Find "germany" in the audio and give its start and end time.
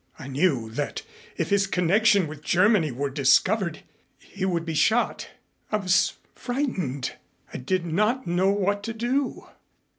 2.41-2.91